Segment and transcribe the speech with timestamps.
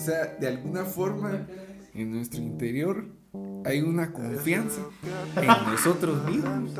[0.00, 1.46] sea, de alguna forma,
[1.94, 3.04] en nuestro interior
[3.64, 4.80] hay una confianza
[5.36, 6.72] en nosotros mismos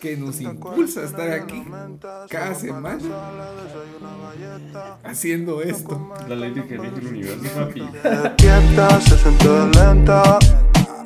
[0.00, 1.64] que nos impulsa a estar aquí
[2.28, 2.98] cada semana
[5.02, 6.12] haciendo esto.
[6.28, 7.82] La ley de que el universo, papi.
[9.08, 10.38] Se siente lenta.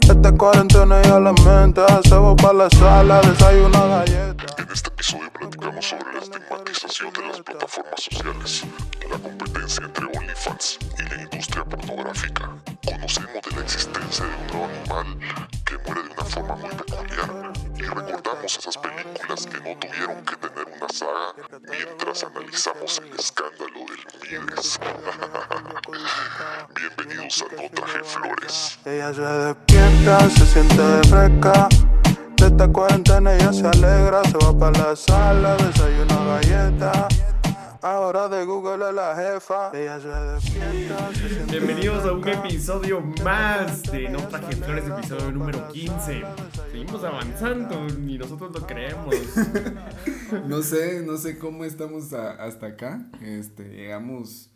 [0.03, 2.03] Esta cuarentena ya la menta.
[2.03, 4.42] Se va para la sala, desayuna galleta.
[6.53, 8.63] De las plataformas sociales,
[9.11, 12.51] la competencia entre OnlyFans y la industria pornográfica.
[12.85, 17.53] Conocemos de la existencia de un nuevo animal que muere de una forma muy peculiar
[17.75, 21.35] y recordamos esas películas que no tuvieron que tener una saga
[21.71, 24.79] mientras analizamos el escándalo del Mides.
[26.75, 28.79] Bienvenidos a No Traje Flores.
[28.85, 31.69] Ella se despierta, se siente fresca.
[32.63, 34.23] Esta cuarentena ella se alegra.
[34.23, 37.09] Se va para la sala, desayuna galleta.
[37.81, 39.73] Ahora de Google es la jefa.
[39.77, 45.33] Ella se despierta, se siente Bienvenidos a un episodio más de No Traje Flores, episodio
[45.33, 46.23] número 15.
[46.71, 49.17] Seguimos avanzando, ni nosotros lo creemos.
[50.47, 53.11] No sé, no sé cómo estamos a- hasta acá.
[53.21, 54.51] Este, llegamos,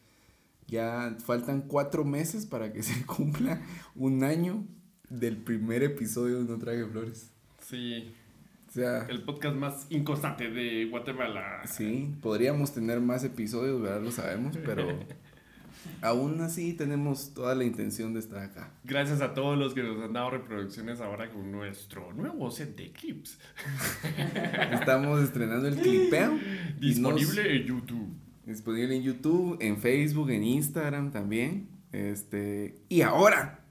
[0.69, 3.61] ya faltan cuatro meses para que se cumpla
[3.97, 4.65] un año
[5.11, 7.33] del primer episodio de No Traje Flores.
[7.69, 8.14] Sí,
[8.69, 11.62] O sea, el podcast más inconstante de Guatemala.
[11.67, 14.00] sí, podríamos tener más episodios, ¿verdad?
[14.03, 14.86] Lo sabemos, pero
[16.03, 18.72] aún así tenemos toda la intención de estar acá.
[18.84, 22.92] Gracias a todos los que nos han dado reproducciones ahora con nuestro nuevo set de
[22.92, 23.39] clips.
[24.72, 26.33] Estamos estrenando el clipeo.
[26.33, 28.14] nos- Disponible en YouTube.
[28.44, 31.69] Disponible en YouTube, en Facebook, en Instagram también.
[31.91, 33.64] Este, y ahora,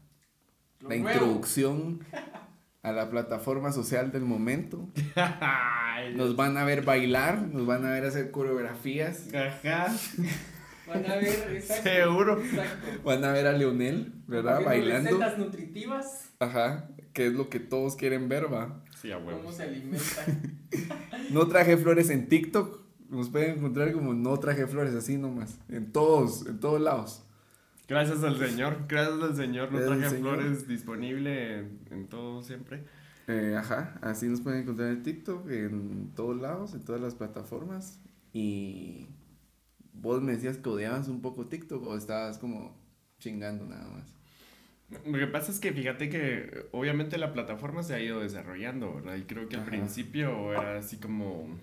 [0.82, 2.02] la introducción
[2.86, 4.88] a la plataforma social del momento.
[6.16, 9.88] Nos van a ver bailar, nos van a ver hacer coreografías, Ajá,
[10.88, 11.84] Van a ver, exacto.
[11.84, 12.40] seguro.
[12.40, 12.88] Exacto.
[13.04, 14.64] van a ver a Leonel, ¿verdad?
[14.64, 15.10] Bailando.
[15.10, 18.84] Recetas nutritivas, Ajá, que es lo que todos quieren ver, va.
[19.02, 20.60] Sí, a cómo se alimentan.
[21.32, 25.58] No traje flores en TikTok, nos pueden encontrar como no traje flores, así nomás.
[25.70, 27.25] En todos, en todos lados.
[27.88, 29.72] Gracias al Señor, gracias al Señor.
[29.72, 30.20] No traje Señor.
[30.20, 32.84] flores disponible en, en todo siempre.
[33.28, 38.00] Eh, ajá, así nos pueden encontrar en TikTok, en todos lados, en todas las plataformas.
[38.34, 39.08] Y
[39.94, 42.76] vos me decías que odiabas un poco TikTok o estabas como
[43.20, 44.14] chingando nada más.
[45.06, 49.16] Lo que pasa es que fíjate que obviamente la plataforma se ha ido desarrollando, ¿verdad?
[49.16, 49.72] Y creo que al Ajá.
[49.72, 51.58] principio era así como.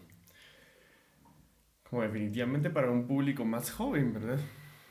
[1.88, 4.40] como definitivamente para un público más joven, ¿verdad?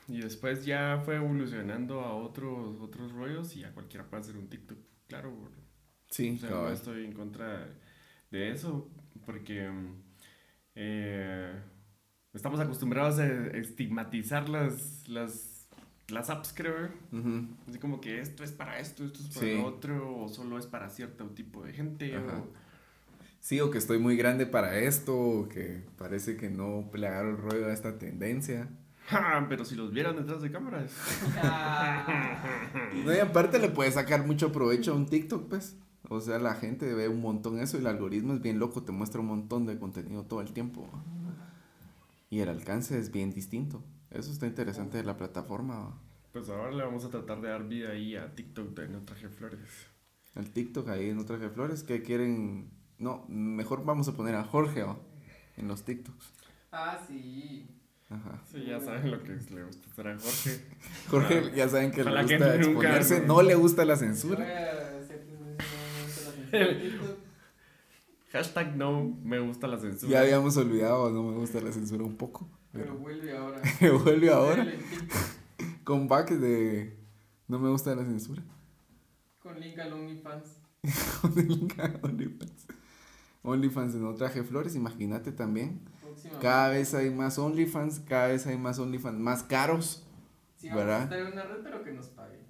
[0.08, 4.48] Y después ya fue evolucionando a otros, otros rollos y ya cualquiera puede hacer un
[4.48, 5.32] TikTok, claro.
[6.10, 7.68] Sí, O sea, no estoy en contra
[8.30, 8.90] de eso,
[9.24, 9.70] porque
[10.74, 11.52] eh,
[12.34, 13.26] estamos acostumbrados a
[13.56, 15.68] estigmatizar las, las,
[16.08, 16.90] las apps, creo.
[17.12, 17.46] Ujú.
[17.68, 19.54] Así como que esto es para esto, esto es para Sí.
[19.56, 22.16] lo otro, o solo es para cierto tipo de gente.
[22.18, 22.62] O-
[23.40, 27.30] Sí, o que estoy muy grande para esto, o que parece que no le agarro
[27.30, 28.68] el rollo a esta tendencia.
[29.06, 30.92] Ja, pero si los vieran detrás de cámaras.
[33.04, 35.76] No, y aparte le puedes sacar mucho provecho a un TikTok, pues.
[36.08, 38.92] O sea, la gente ve un montón eso y el algoritmo es bien loco, te
[38.92, 40.88] muestra un montón de contenido todo el tiempo.
[42.30, 43.82] Y el alcance es bien distinto.
[44.10, 45.98] Eso está interesante de la plataforma.
[46.32, 49.28] Pues ahora le vamos a tratar de dar vida ahí a TikTok de No Traje
[49.28, 49.88] Flores.
[50.34, 52.70] El TikTok ahí en Traje Flores que quieren...
[52.98, 54.98] No, mejor vamos a poner a Jorge ¿va?
[55.56, 56.32] en los TikToks.
[56.72, 57.68] ah, sí.
[58.14, 58.42] Ajá.
[58.50, 60.64] Sí, ya saben lo que le gusta hacer a Jorge.
[61.08, 61.56] Jorge, Ah.
[61.56, 63.42] ya saben que le que gusta nunca, exponerse, ¿no?
[63.42, 64.46] le gusta la censura.
[68.32, 70.10] Hashtag no me gusta la censura.
[70.12, 72.48] Ya habíamos olvidado, no me gusta la censura un poco.
[72.72, 73.60] Pero Pero vuelve ahora.
[74.04, 74.66] vuelve ahora
[75.84, 76.96] con back de
[77.48, 78.42] no me gusta la censura.
[79.42, 80.58] Con link al OnlyFans.
[81.20, 82.66] Con el link a OnlyFans.
[83.42, 85.80] OnlyFans en no traje flores, imagínate también.
[86.12, 86.42] Próximamente.
[86.46, 90.06] Cada vez hay más OnlyFans, cada vez hay más OnlyFans más caros.
[90.56, 91.00] Sí, vamos ¿verdad?
[91.00, 92.40] a estar en una red, pero que nos paguen.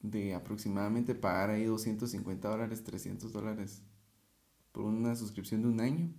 [0.00, 3.82] De aproximadamente pagar ahí 250 dólares, 300 dólares
[4.72, 6.12] por una suscripción de un año.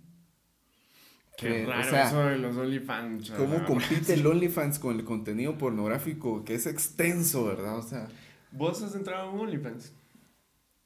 [1.38, 3.30] Qué Que, o raro sea, eso de los OnlyFans.
[3.32, 7.78] ¿Cómo compite el OnlyFans con el contenido pornográfico que es extenso, verdad?
[7.78, 8.08] O sea,
[8.52, 9.92] ¿Vos has entrado en OnlyFans?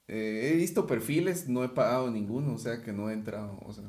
[0.08, 3.72] eh, he visto perfiles, no he pagado ninguno, o sea que no he entrado, o
[3.72, 3.84] sea.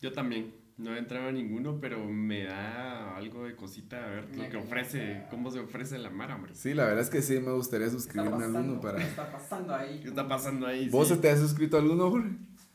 [0.00, 0.54] Yo también.
[0.76, 4.56] No he entrado a ninguno, pero me da algo de cosita a ver lo que
[4.56, 6.52] ofrece, cómo se ofrece la mara, hombre.
[6.54, 8.58] Sí, la verdad es que sí me gustaría ¿Qué está suscribirme a pasando?
[8.58, 8.98] alguno para...
[8.98, 10.00] ¿Qué está pasando ahí?
[10.00, 10.88] ¿Qué está pasando ahí?
[10.88, 11.16] ¿Vos Sí.
[11.18, 12.30] te has suscrito a alguno, Jorge?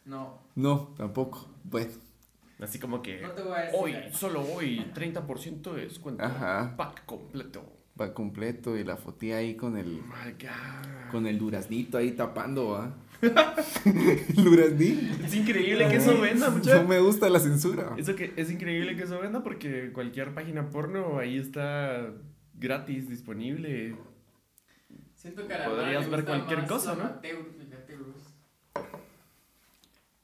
[0.05, 1.45] No, No, tampoco.
[1.65, 1.91] Bueno,
[2.61, 3.79] Así como que no te voy a decir.
[3.81, 6.23] hoy, solo hoy, 30% de descuento.
[6.23, 6.73] Ajá.
[6.77, 7.63] Pack completo.
[7.99, 11.11] Va completo y la fotía ahí con el, Oh my God.
[11.11, 12.91] con el duraznito ahí tapando, el
[14.35, 15.23] duraznito.
[15.25, 16.83] Es increíble que eso venda, No mucha.
[16.83, 17.93] me gusta la censura.
[17.97, 22.07] Eso que es increíble que eso venda porque cualquier página porno ahí está
[22.53, 23.95] gratis, disponible.
[25.15, 27.01] Siento que a la Podrías Mara le ver gusta cualquier cosa, ¿no?
[27.03, 27.37] amateur.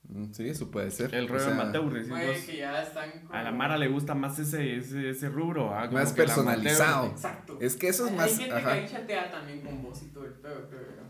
[0.08, 1.14] Mm, Sí, eso puede ser.
[1.14, 3.34] El O rollo sea, amateur, que ya están como...
[3.34, 5.90] A la Mara le gusta más ese, ese, ese rubro, ¿ah?
[5.92, 7.08] Más personalizado.
[7.08, 7.58] Exacto.
[7.60, 8.74] Es que eso es Hay- más- Hay gente ajá.
[8.74, 11.05] que ahí chatea también con vos y todo el pedo, creo yo.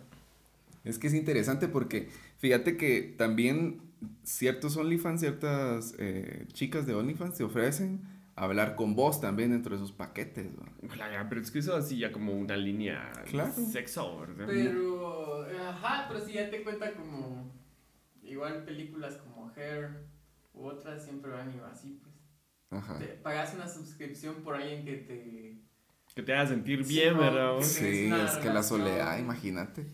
[0.86, 3.82] Es que es interesante porque fíjate que también
[4.24, 8.02] ciertos OnlyFans, ciertas eh, chicas de OnlyFans te ofrecen
[8.36, 10.48] hablar con vos también dentro de sus paquetes.
[10.58, 10.88] ¿va?
[10.90, 13.54] Claro, pero es que eso así ya como una línea Claro.
[13.54, 14.46] sexo, ¿verdad?
[14.48, 17.52] Pero, ajá, pero si ya te cuenta como,
[18.24, 20.06] igual películas como Hair
[20.54, 22.16] u otras siempre van y así, pues.
[22.72, 22.98] Ajá.
[22.98, 25.62] Te pagas una suscripción por alguien que te...
[26.14, 27.62] Que te haga sentir bien, no, ¿verdad?
[27.62, 29.86] Sí, es que la soledad, imagínate.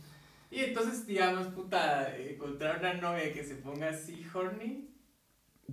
[0.52, 4.90] Y entonces, digamos, puta, encontrar una novia que se ponga así horny.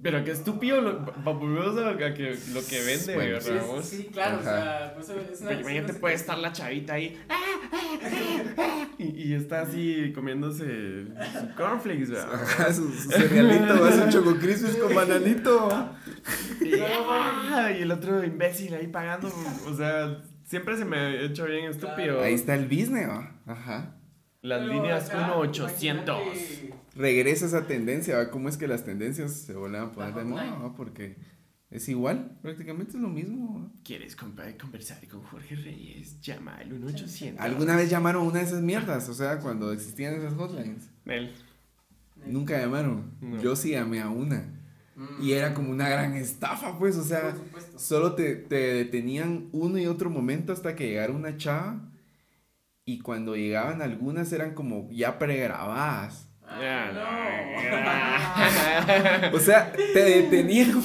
[0.01, 3.83] Pero qué estúpido, lo, volvemos a lo que, lo que vende, Bueno, Sí, ¿verdad?
[3.83, 4.95] sí, claro, Ajá.
[4.97, 5.53] o sea, pues es una...
[5.55, 7.21] Imagínate, puede estar la chavita ahí.
[8.99, 12.35] Y, y está así comiéndose su cornflakes, ¿verdad?
[12.35, 15.97] Ajá, su, su cerealito, vas un choco crispis con bananito.
[16.61, 19.31] Y, ah, y el otro imbécil ahí pagando.
[19.69, 22.21] O sea, siempre se me ha hecho bien estúpido.
[22.21, 23.33] Ahí está el business, ¿va?
[23.47, 23.95] Ajá.
[24.43, 26.23] Las Pero líneas acá, 1-800.
[26.23, 28.31] imagínate- Regresa esa tendencia, ¿va?
[28.31, 30.73] ¿Cómo es que las tendencias se vuelven a poner de moda?
[30.77, 31.17] Porque
[31.71, 33.61] es igual, prácticamente es lo mismo.
[33.61, 33.69] ¿va?
[33.85, 36.21] ¿Quieres compa- conversar con Jorge Reyes?
[36.21, 37.41] Llama al 1-800.
[37.41, 39.09] ¿Alguna vez llamaron una de esas mierdas?
[39.09, 40.89] O sea, cuando existían esas hotlines.
[41.07, 41.33] Él.
[42.27, 43.13] Nunca llamaron.
[43.21, 43.41] No.
[43.41, 44.55] Yo sí llamé a una.
[44.97, 47.35] Mm, Y era como una gran estafa, pues, o sea,
[47.77, 51.81] solo te, te detenían uno y otro momento hasta que llegara una chava.
[52.89, 56.27] Y cuando llegaban algunas eran como ya pregrabadas.
[56.47, 56.91] Ah,
[59.31, 59.37] no.
[59.37, 60.83] O sea, te detenían.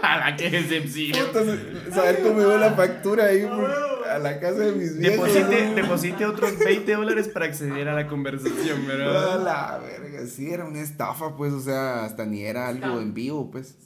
[0.00, 1.18] A la que decepción.
[1.26, 1.58] Entonces,
[1.92, 5.32] saber cómo llegó la factura ahí por- a la casa de mis viejos.
[5.34, 9.42] Deposite, deposite otros 20 dólares para acceder a la conversación, A ¿verdad?
[9.44, 13.50] la verga, sí, era una estafa, pues, o sea, hasta ni era algo en vivo,
[13.50, 13.76] pues.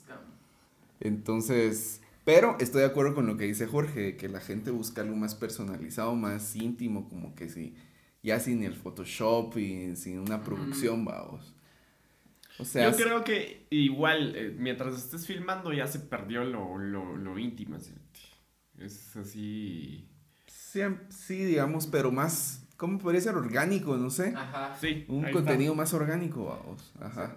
[1.00, 5.16] Entonces, pero estoy de acuerdo con lo que dice Jorge, que la gente busca algo
[5.16, 7.74] más personalizado, más íntimo, como que sí,
[8.22, 11.54] ya sin el Photoshop y sin una producción, vamos.
[12.58, 17.16] O sea, Yo creo que igual, eh, mientras estés filmando ya se perdió lo, lo,
[17.16, 17.78] lo íntimo.
[17.80, 17.92] ¿sí?
[18.78, 20.08] Es así...
[20.46, 23.96] sí, sí, digamos, pero más, ¿cómo podría ser orgánico?
[23.96, 24.34] No sé.
[24.36, 24.76] Ajá.
[24.80, 26.92] Sí, Un contenido más orgánico, vamos.
[27.00, 27.36] Ajá.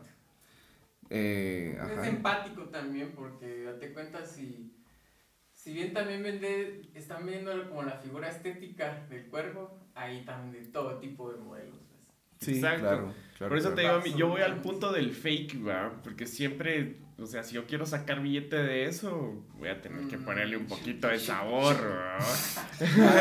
[1.10, 2.07] Eh, Es ajá.
[2.10, 4.72] empático también porque date cuenta si,
[5.68, 10.72] si bien también vende, están viendo como la figura estética del cuerpo, ahí también de
[10.72, 11.75] todo tipo de modelos.
[11.90, 12.08] pues.
[12.40, 12.80] Sí, Exacto.
[12.84, 15.92] claro, claro, Por eso te digo, yo voy al punto del fake, ¿verdad?
[16.06, 20.18] Porque siempre, o sea, si yo quiero sacar billete de eso, voy a tener que
[20.18, 20.24] Mm.
[20.24, 22.19] ponerle un poquito de sabor, ¿verdad?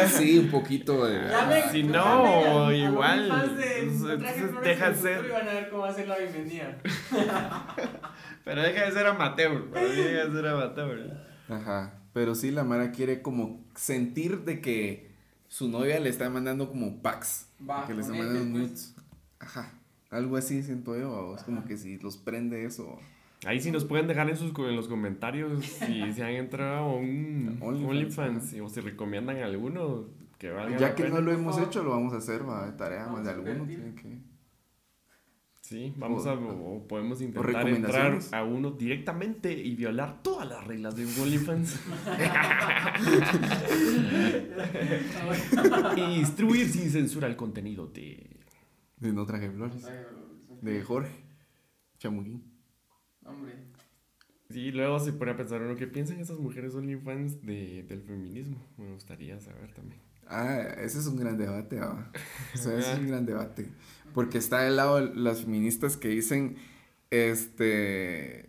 [0.04, 1.19] Ah, sí, un poquito de...
[1.19, 4.16] Llamen- si no, igual, de
[4.62, 5.25] deja Futuro ser.
[5.26, 6.78] Y van a ver cómo hacer la bienvenida.
[8.44, 11.10] Pero deja de ser amateur, mí deja de ser amateur.
[11.48, 15.10] Ajá, pero sí la Mara quiere como sentir de que
[15.48, 18.48] su novia le está mandando como packs, Va, que le está mandando pues.
[18.48, 18.94] nudes.
[19.38, 19.70] Ajá,
[20.08, 22.98] algo así siento yo, es como que si los prende eso.
[23.44, 26.94] Ahí sí nos pueden dejar en, sus, en los comentarios si se han entrado a
[26.96, 30.06] un OnlyFans, OnlyFans y- o si recomiendan alguno
[30.38, 31.17] que valga Ya la que pena.
[31.17, 33.34] no lo hemos hecho, lo vamos a hacer, va, de tarea más Vamos de a
[33.34, 34.17] alguno, tiene que...
[35.67, 40.65] Sí, vamos a, o o podemos intentar entrar a uno directamente y violar todas las
[40.65, 41.81] reglas de OnlyFans.
[45.96, 48.31] y instruir sin censura el contenido de...
[48.99, 49.85] De no traje flores,
[50.63, 51.25] de Jorge
[51.99, 52.44] Chamuguín.
[53.25, 53.55] Hombre.
[54.49, 58.65] Sí, luego se pone a pensar uno qué piensan esas mujeres OnlyFans de, del feminismo.
[58.77, 60.01] Me gustaría saber también.
[60.29, 62.13] Ah, ese es un gran debate, ¿va?
[62.55, 63.69] O sea, ese es un gran debate.
[64.17, 66.56] Porque está del lado de las feministas que dicen,
[67.11, 68.49] este,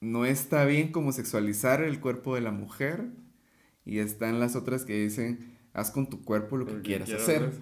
[0.00, 3.06] no está bien como sexualizar el cuerpo de la mujer.
[3.84, 7.52] Y están las otras que dicen, haz con tu cuerpo lo que quieras hacer.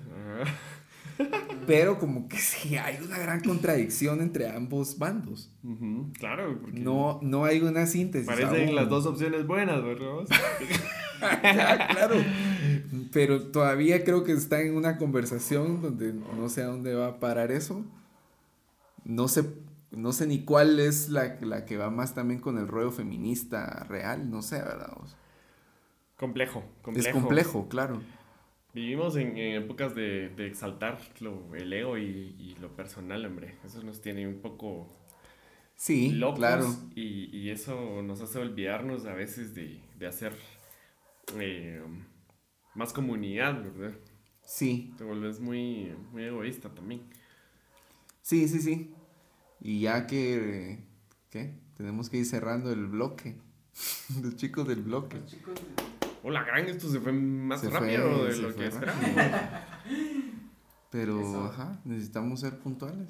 [1.67, 5.53] Pero como que sí, hay una gran contradicción entre ambos bandos.
[6.19, 8.27] Claro, porque No, no hay una síntesis.
[8.27, 8.75] parecen aún.
[8.75, 10.25] las dos opciones buenas, ¿verdad?
[11.43, 12.17] Ya, claro.
[13.15, 17.21] Pero todavía creo que está en una conversación donde no sé a dónde va a
[17.21, 17.87] parar eso.
[19.05, 19.45] No sé,
[19.91, 23.85] no sé ni cuál es la, la que va más también con el rollo feminista
[23.89, 24.93] real, no sé, ¿verdad?
[25.01, 25.19] O sea,
[26.17, 27.09] complejo, complejo.
[27.09, 28.03] Es complejo, claro.
[28.75, 33.55] Vivimos en, en épocas de, de exaltar lo, el ego y, y lo personal, hombre.
[33.65, 34.89] Eso nos tiene un poco
[35.77, 36.77] Sí, locos claro.
[36.95, 40.35] y, y eso nos hace olvidarnos a veces de, de hacer
[41.41, 41.83] eh,
[42.75, 43.99] más comunidad, ¿verdad?
[44.45, 47.03] Sí, Te vuelves muy, muy egoísta también.
[48.23, 48.95] sí, sí, sí.
[49.61, 50.79] Y ya que,
[51.31, 51.55] ¿qué?
[51.77, 53.37] Tenemos que ir cerrando el bloque.
[54.23, 55.19] Los chicos del bloque.
[55.19, 55.55] Los chicos,
[56.23, 59.11] Hola, gran, esto se fue más Se fue, rápido de lo que esperábamos.
[60.91, 61.45] Pero, Eso.
[61.45, 63.09] ajá, necesitamos ser puntuales.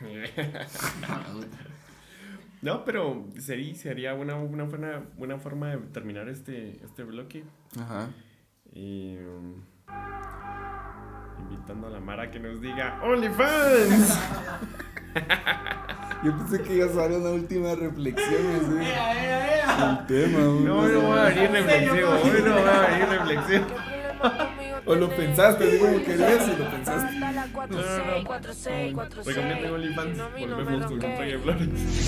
[2.60, 7.42] No, pero sería, sería una, una buena, buena forma de terminar este, este bloque.
[7.76, 8.08] Ajá.
[8.74, 9.62] Y, um,
[11.40, 14.18] invitando a la Mara que nos diga ¡OnlyFans!
[16.24, 19.86] Yo pensé que iba a salir una última reflexión así, ¡Ea, ea, ea!
[19.86, 20.38] del tema.
[20.38, 23.66] No, hoy no voy a venir reflexivo, hoy no voy a venir reflexivo.
[24.86, 27.21] O lo pensaste, así como querías y lo pensaste.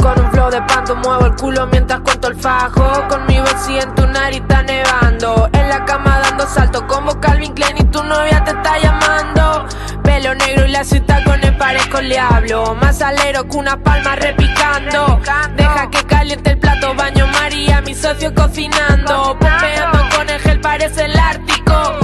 [0.03, 3.09] Con un flow de panto muevo el culo mientras cuento el fajo.
[3.09, 5.49] Con mi bolsillo en tu nariz está nevando.
[5.53, 9.67] En la cama dando salto como Calvin Klein y tu novia te está llamando.
[10.03, 14.17] Pelo negro y la cita con el parezco el diablo Más alero que una palma
[14.17, 15.21] repicando.
[15.57, 19.37] Deja que caliente el plato baño María Mi socio cocinando.
[19.39, 21.99] Pompeando con el gel parece el ártico.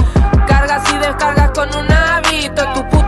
[0.47, 3.00] Cargas y descargas con un hábito Tu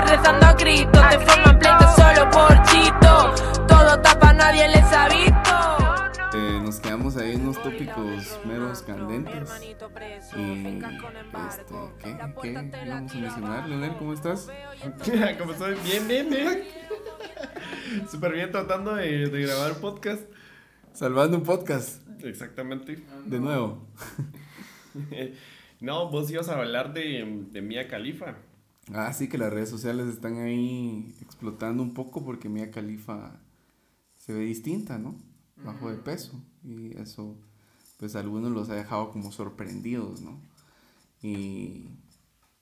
[0.00, 4.68] puta está así rezando a Cristo Te forman pleitos solo por chito Todo tapa, nadie
[4.68, 9.50] les ha visto Eh, nos quedamos ahí en unos tópicos meros candentes.
[10.36, 10.78] Y,
[11.48, 12.16] este, ¿qué?
[12.42, 13.68] ¿Qué vamos a mencionar?
[13.68, 14.48] Leonel, ¿cómo estás?
[15.38, 16.64] Como estoy bien, bien, bien.
[18.10, 20.22] Súper bien tratando de, de grabar podcast.
[20.92, 23.04] Salvando un podcast, Exactamente.
[23.24, 23.86] de nuevo.
[25.80, 28.34] No, vos ibas a hablar de, de Mia Khalifa.
[28.94, 33.40] Ah, sí que las redes sociales están ahí explotando un poco porque Mia Khalifa
[34.14, 35.16] se ve distinta, ¿no?
[35.64, 36.42] Bajo de peso.
[36.64, 37.36] Y eso,
[37.98, 40.40] pues a algunos los ha dejado como sorprendidos, ¿no?
[41.22, 41.90] Y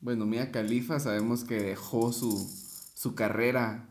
[0.01, 2.49] bueno, Mia Khalifa sabemos que dejó su,
[2.95, 3.89] su carrera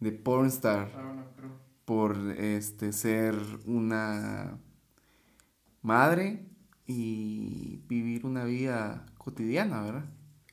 [0.00, 1.50] de pornstar Ah, bueno, pero-
[1.84, 3.36] por este ser
[3.66, 4.58] una
[5.82, 6.46] madre
[6.86, 10.04] y vivir una vida cotidiana, ¿verdad?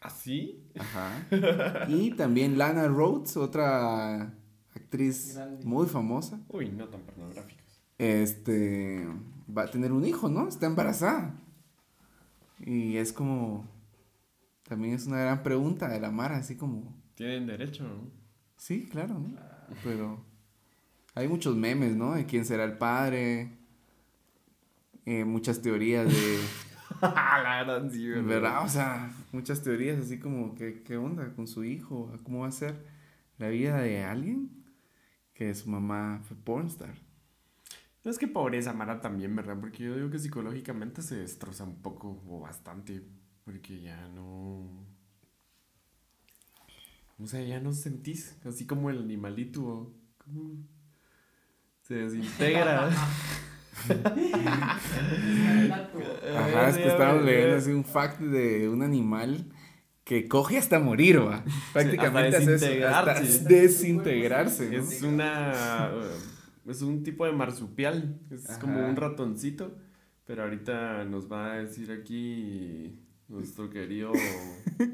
[0.02, 0.65] ¿Así?
[0.80, 1.26] Ajá.
[1.90, 4.34] Y también Lana Rhodes, otra
[4.76, 5.66] actriz Grande.
[5.66, 7.82] muy famosa, Uy, no tan pornográficos.
[7.98, 9.08] este
[9.56, 10.48] va a tener un hijo, ¿no?
[10.48, 11.34] Está embarazada.
[12.60, 13.66] Y es como
[14.64, 18.10] también es una gran pregunta de la Mara, así como Tienen derecho, ¿no?
[18.58, 19.36] sí, claro, ¿no?
[19.84, 20.24] Pero
[21.14, 22.14] hay muchos memes, ¿no?
[22.16, 23.58] De quién será el padre.
[25.06, 26.40] eh, muchas teorías de
[27.02, 28.64] la gran sí, ¿Verdad?
[28.64, 32.12] O sea, muchas teorías así como, ¿qué, qué onda con su hijo?
[32.24, 32.86] ¿Cómo va a ser
[33.38, 34.50] la vida de alguien
[35.34, 36.96] que su mamá fue pornstar?
[38.06, 39.58] No es que pobreza, Mara, también, ¿verdad?
[39.60, 43.02] Porque yo digo que psicológicamente se destroza un poco o bastante.
[43.44, 44.86] Porque ya no.
[47.18, 48.38] O sea, ya no sentís.
[48.46, 49.92] Así como el animalito.
[50.20, 50.58] como
[51.82, 52.92] Se desintegra.
[56.36, 59.46] Ajá, es que estábamos leyendo así un fact de un animal
[60.04, 61.44] que coge hasta morir, ¿va?
[61.74, 64.76] Prácticamente hasta hace eso, hasta desintegrarse.
[64.78, 65.92] Es una.
[66.68, 68.20] Es un tipo de marsupial.
[68.32, 69.76] Es como un ratoncito.
[70.26, 74.12] Pero ahorita nos va a decir aquí nuestro querido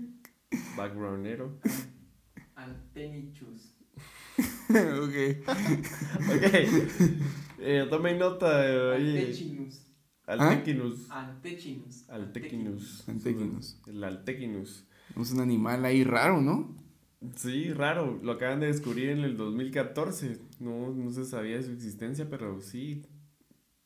[0.77, 1.57] backgroundero.
[2.55, 3.73] Antenichus.
[4.69, 5.15] ok.
[6.35, 6.45] Ok.
[7.61, 8.65] Eh, tomen nota.
[8.67, 9.17] eh, ahí.
[9.17, 9.87] Antechinus.
[10.25, 11.11] Altequinus.
[11.11, 12.09] Antechinus.
[12.09, 13.09] Altequinus.
[13.09, 13.81] Antequinus.
[13.87, 14.85] El Altequinus.
[15.19, 16.75] Es un animal ahí raro, ¿no?
[17.35, 18.19] Sí, raro.
[18.23, 20.39] Lo acaban de descubrir en el 2014.
[20.59, 23.03] No, no se sabía de su existencia, pero sí.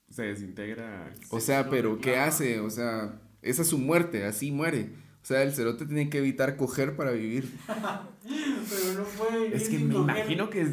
[0.10, 1.14] Se desintegra.
[1.30, 2.60] O sea, pero ¿qué hace?
[2.60, 4.90] O sea, esa es su muerte, así muere.
[5.26, 7.52] O sea, el cerote tiene que evitar coger para vivir.
[7.68, 9.56] Pero no puede.
[9.56, 10.18] Es que me coger.
[10.18, 10.68] imagino que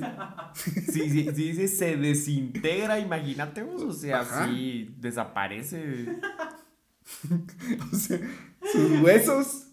[0.55, 4.47] si, si, si dice se desintegra, imagínate vos, o sea, Ajá.
[4.47, 6.07] sí desaparece.
[7.93, 8.19] O sea,
[8.73, 9.69] sus huesos.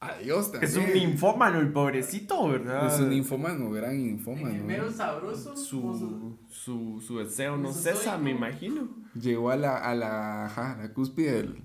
[0.00, 0.70] Adiós también.
[0.72, 2.86] Es un ninfómano el pobrecito, ¿verdad?
[2.92, 5.54] Es un infómano, gran En el sabroso.
[5.56, 8.88] su, su, su deseo no cesa, me imagino.
[9.14, 11.62] Llegó a la, a la, ajá, la cúspide del...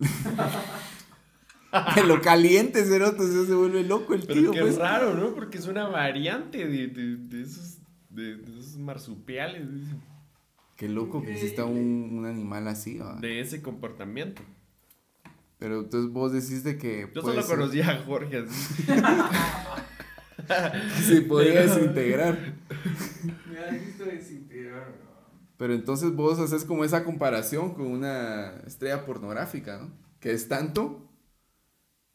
[1.96, 4.76] de lo caliente, cerote, o sea, se vuelve loco el Pero tío, qué pues.
[4.76, 5.34] raro, ¿no?
[5.34, 9.68] Porque es una variante de, de, de esos, de, de esos marsupiales.
[10.76, 13.16] Qué loco que exista un, un animal así, ¿va?
[13.20, 14.42] De ese comportamiento.
[15.58, 17.10] Pero entonces vos decís de que.
[17.14, 18.84] Yo solo ser- conocía a Jorge así.
[21.04, 22.54] Se podría Pero- desintegrar.
[23.52, 25.10] Me has visto desintegrar, ¿no?
[25.56, 29.90] Pero entonces vos haces como esa comparación con una estrella pornográfica, ¿no?
[30.18, 31.06] Que es tanto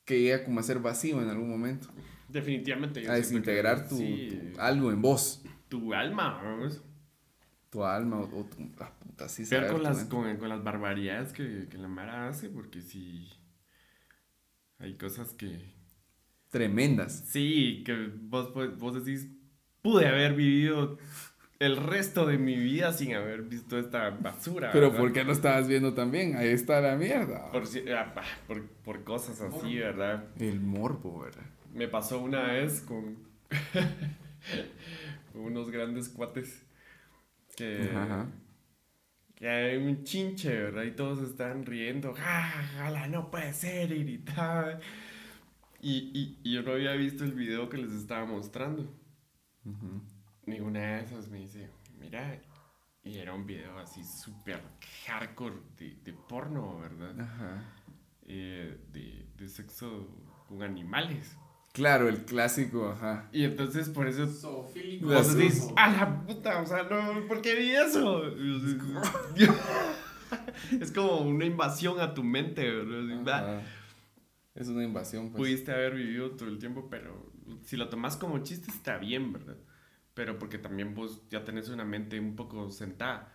[0.05, 1.88] que llega como a ser vacío en algún momento.
[2.29, 3.01] Definitivamente.
[3.03, 5.43] yo A desintegrar tu, sí, tu- algo en vos.
[5.67, 6.41] tu alma.
[6.43, 6.83] vamos.
[7.69, 8.57] Tu alma o, o tu.
[8.79, 12.81] Ah, puta, sí con las, con, con las barbaridades que, que la Mara hace, porque
[12.81, 13.27] sí.
[14.79, 15.74] Hay cosas que.
[16.50, 17.24] Tremendas.
[17.27, 19.29] Sí, que vos, vos decís,
[19.81, 20.97] pude haber vivido
[21.65, 24.72] el resto de mi vida sin haber visto esta basura.
[24.72, 25.00] Pero ¿verdad?
[25.00, 26.36] ¿por qué no estabas viendo también?
[26.36, 27.51] Ahí está la mierda.
[27.51, 27.63] Por,
[27.95, 30.25] ah, bah, por, por cosas así, ¿verdad?
[30.39, 31.45] El morbo, ¿verdad?
[31.74, 33.17] Me pasó una vez con,
[35.34, 36.63] unos grandes cuates
[37.55, 38.27] que, Ajá,
[39.36, 40.84] que hay un chinche, ¿verdad?
[40.84, 43.91] Y todos están riendo, ¡jala, no puede ser!
[43.91, 44.24] Y.
[45.81, 48.91] Y, y, y yo no había visto el video que les estaba mostrando.
[49.65, 50.14] Y
[50.47, 52.39] una de esas me dice, mira,
[53.03, 54.61] y era un video así súper
[55.07, 57.19] hardcore de, de porno, ¿verdad?
[57.19, 57.73] Ajá.
[58.27, 60.07] Eh, de, de sexo
[60.47, 61.37] con animales.
[61.73, 63.27] Claro, el clásico, ajá.
[63.33, 65.07] Y entonces por eso Zoofílico.
[65.09, 65.73] Las- vos Zoofo.
[65.77, 68.23] a la puta, o sea, no, ¿por qué vi eso?
[70.81, 73.57] Es como una invasión a tu mente, ¿verdad?
[73.59, 73.67] Ajá.
[74.55, 75.37] Es una invasión, pues.
[75.37, 77.31] Pudiste haber vivido todo el tiempo, pero
[77.65, 79.57] si lo tomas como chiste está bien, ¿verdad?
[80.15, 83.31] Pero porque también vos ya tenés una mente un poco sentada.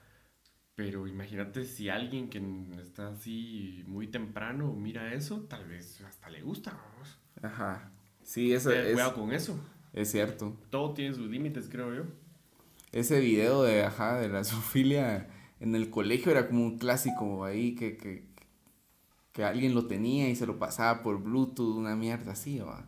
[0.74, 2.40] Pero imagínate si alguien que
[2.82, 6.72] está así muy temprano mira eso, tal vez hasta le gusta.
[6.72, 7.18] vamos.
[7.42, 7.92] Ajá.
[8.24, 9.60] Sí, eso es, Cuidado con eso.
[9.92, 10.58] es cierto.
[10.70, 12.04] Todo tiene sus límites, creo yo.
[12.92, 15.28] Ese video de, ajá, de la zoofilia
[15.60, 18.26] en el colegio era como un clásico ahí que, que,
[19.32, 22.86] que alguien lo tenía y se lo pasaba por Bluetooth, una mierda así, va.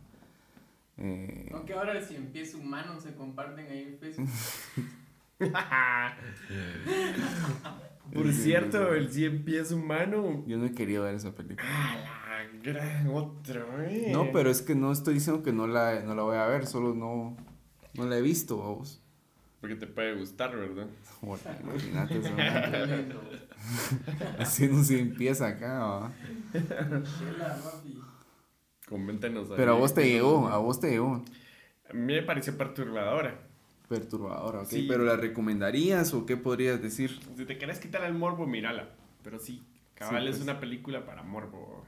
[1.05, 4.29] Eh, Aunque ahora si en pies humanos se comparten ahí en Facebook.
[8.13, 10.43] Por cierto, el 100 pies humano.
[10.47, 11.67] yo no he querido ver esa película.
[11.67, 14.11] ¡A la gran otra vez!
[14.11, 16.67] No, pero es que no estoy diciendo que no la, no la voy a ver,
[16.67, 17.35] solo no,
[17.95, 19.01] no la he visto, vos.
[19.59, 20.87] Porque te puede gustar, ¿verdad?
[21.21, 22.29] Bueno, imagínate eso.
[22.29, 22.35] ¿no?
[22.35, 23.21] Tremendo.
[24.39, 26.11] Haciendo sin pies acá, va.
[28.93, 29.49] Coméntenos.
[29.49, 29.55] ahí.
[29.57, 31.23] Pero a vos te llegó, a vos te llegó.
[31.89, 33.39] A mí me pareció perturbadora.
[33.89, 34.67] Perturbadora, ¿ok?
[34.67, 34.85] Sí.
[34.87, 37.19] ¿Pero la recomendarías o qué podrías decir?
[37.35, 38.89] Si te querés quitar el morbo, mírala.
[39.23, 39.63] Pero sí,
[39.95, 40.43] cabal Sí, es pues.
[40.47, 41.83] una película para morbo.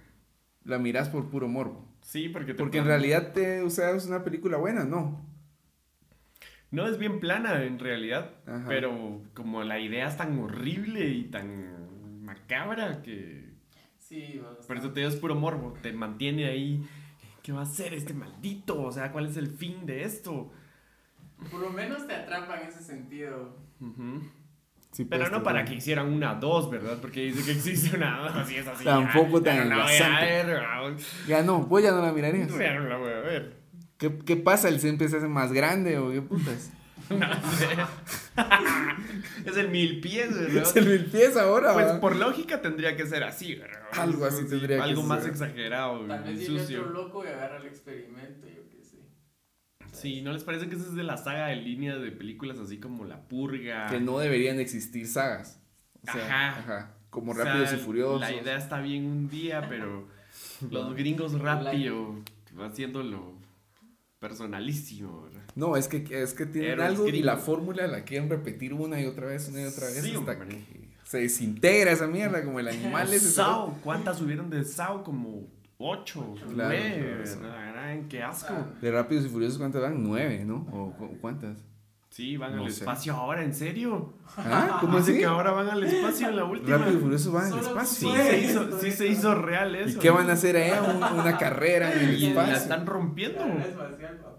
[0.63, 1.86] La mirás por puro morbo.
[2.02, 5.24] Sí, porque te Porque en realidad, te, o sea, es una película buena, ¿no?
[6.72, 8.65] No es bien plana en realidad, Ajá.
[8.68, 13.45] pero como la idea es tan horrible y tan macabra que...
[14.08, 14.39] Sí.
[14.68, 15.74] Por eso te digo, es puro morbo.
[15.82, 16.88] Te mantiene ahí.
[17.41, 18.82] ¿Qué va a hacer este maldito?
[18.82, 20.52] O sea, ¿cuál es el fin de esto?
[21.52, 23.58] Por lo menos te atrapa en ese sentido.
[24.91, 26.98] Sí, Pero pues, no para que hicieran una dos, ¿verdad?
[27.02, 28.84] Porque dice que existe una dos, así es así.
[28.84, 31.04] Tampoco ya, tan ya no la voy a enlazante.
[31.28, 32.58] Ya no, vos ya no la mirarías.
[32.58, 33.58] Ya no la voy a ver.
[33.98, 34.70] ¿Qué, qué pasa?
[34.70, 36.72] ¿El siempre se hace más grande o qué putas?
[37.20, 37.68] No sé.
[39.46, 40.63] es el mil pies, ¿verdad?
[40.63, 43.82] Es el mil pies ahora, Pues por lógica tendría que ser así, ¿verdad?
[43.94, 45.32] Algo así tendría que Algo más ser.
[45.32, 46.86] exagerado Tal y vez llegue otro sucio.
[46.86, 48.98] loco y agarra el experimento, yo qué sé.
[49.94, 52.80] Sí, ¿no les parece que esa es de la saga de líneas de películas así
[52.80, 53.88] como La Purga?
[53.88, 55.62] Que no deberían existir sagas.
[56.08, 56.60] O sea, Ajá.
[56.60, 56.91] ajá.
[57.10, 58.20] Como O sea, Rápidos y Furiosos.
[58.22, 60.08] La idea está bien un día, pero
[60.70, 62.15] los gringos rápido
[62.62, 63.34] haciéndolo
[64.19, 65.41] personalísimo, ¿verdad?
[65.56, 68.99] No, es que, es que tienen Héroes algo y la fórmula la quieren repetir una
[69.01, 70.01] y otra vez, una y otra vez.
[70.04, 70.47] Sí, hasta hombre.
[70.47, 73.32] que se desintegra esa mierda como el animal ese.
[73.32, 75.04] Sao, ¿cuántas subieron de Sao?
[75.04, 75.47] Como
[75.78, 77.39] ocho, Claro, nueve, claro, eso.
[77.39, 77.99] ¿verdad?
[78.10, 78.54] qué asco.
[78.54, 80.01] Ah, De Rápidos y Furiosos, ¿cuántas van?
[80.04, 80.67] Nueve, ¿no?
[80.71, 81.58] ¿O cu- cuántas?
[82.15, 82.80] Sí, van No al sé.
[82.80, 84.13] espacio ahora, ¿en serio?
[84.38, 84.78] ¿Ah?
[84.82, 85.19] ¿Cómo Dice así?
[85.19, 86.78] que ahora van al espacio en la última.
[86.78, 88.10] Rápido y Furioso van al espacio.
[88.10, 89.99] Sí, se hizo, sí se hizo real ¿Y eso.
[89.99, 90.82] qué van a hacer allá?
[90.82, 92.56] Un- una carrera en el Y la espacio.
[92.56, 93.41] están rompiendo.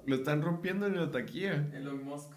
[0.06, 1.68] Lo están rompiendo en la taquilla.
[1.74, 2.32] Elon Musk.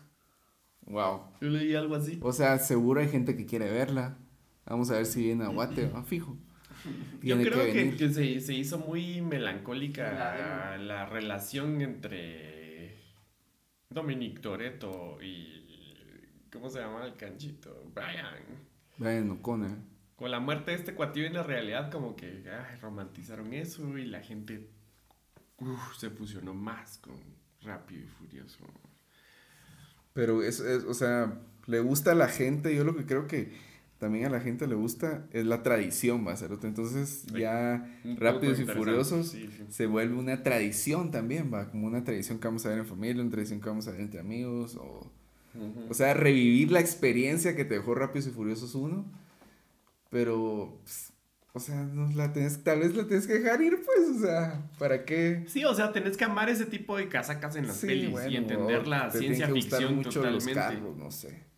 [0.88, 1.22] Wow.
[1.40, 2.20] Yo leí algo así.
[2.22, 4.18] O sea, seguro hay gente que quiere verla.
[4.66, 6.04] Vamos a ver si viene a Guate, ¿va?
[6.04, 6.36] Fijo.
[7.22, 7.98] Yo Tiene creo que, venir.
[7.98, 12.49] que se, se hizo muy melancólica La la, relación entre
[13.90, 15.66] Dominic Toretto y.
[16.52, 17.92] ¿Cómo se llama el canchito?
[17.94, 18.44] Brian.
[18.98, 19.72] Brian O'Connor.
[20.16, 24.06] Con la muerte de este cuatillo en la realidad, como que ay, romantizaron eso y
[24.06, 24.70] la gente
[25.58, 27.16] uf, se fusionó más con
[27.62, 28.66] Rápido y Furioso.
[30.14, 32.76] Pero es, es, o sea, le gusta a la gente.
[32.76, 33.54] Yo lo que creo que
[34.00, 37.40] también a la gente le gusta es la tradición, va a ser Entonces Sí.
[37.40, 37.86] ya
[38.18, 39.66] Rápidos y Furiosos sí, sí.
[39.70, 43.22] se vuelve una tradición también, va, como una tradición que vamos a ver en familia,
[43.22, 45.12] una tradición que vamos a ver entre amigos, o,
[45.90, 49.06] o sea, revivir la experiencia que te dejó Rápidos y Furiosos 1,
[50.10, 51.12] pero, pues,
[51.52, 54.70] o sea, no la tenés, tal vez la tienes que dejar ir, pues, o sea,
[54.78, 55.44] ¿para qué?
[55.48, 58.38] Sí, o sea, tenés que amar ese tipo de casacas en las pelis bueno, y
[58.38, 61.49] entender la te ciencia que ficción mucho los carros, no sé.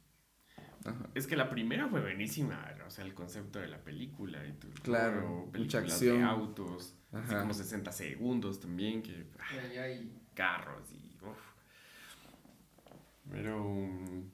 [0.85, 1.07] Ajá.
[1.13, 4.71] Es que la primera fue buenísima, o sea, el concepto de la película y todo.
[4.83, 6.17] Claro, mucha películas acción.
[6.19, 7.41] de autos, así Ajá.
[7.41, 11.37] como 60 segundos también, que ah, Y ahí hay- carros y uf.
[13.29, 14.29] Pero um,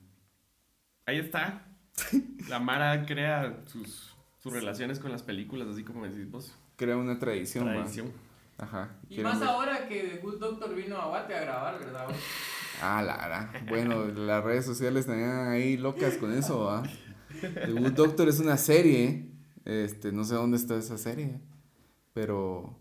[1.05, 1.65] ahí está.
[2.49, 6.55] La Mara crea sus, sus relaciones con las películas, así como decís vos.
[6.77, 7.65] Crea una tradición.
[7.65, 8.11] Tradición.
[8.57, 8.95] Ajá.
[9.09, 12.07] Y más ver- ahora que The Good Doctor vino a Guate a grabar, ¿verdad?
[12.81, 13.51] Ah, Lara.
[13.67, 16.83] Bueno, las redes sociales tenían ahí locas con eso, ¿va?
[17.41, 19.31] The Good Doctor es una serie.
[19.65, 21.41] Este, no sé dónde está esa serie.
[22.13, 22.77] Pero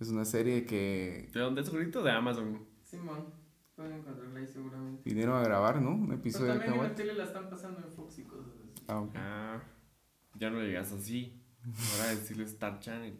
[0.00, 2.02] es una serie que ¿De dónde es ahorita?
[2.02, 2.66] De Amazon.
[2.82, 3.26] Simón,
[3.74, 5.02] pueden encontrarla ahí seguramente.
[5.04, 5.90] vinieron a grabar, ¿no?
[5.92, 6.96] Un Pero episodio de también en la Kawaii.
[6.96, 8.84] tele la están pasando en Fox y cosas así.
[8.88, 9.12] Ah, ok.
[9.16, 9.62] Ah,
[10.34, 11.40] ya no llegas así.
[11.64, 13.18] Ahora decirle Star Channel.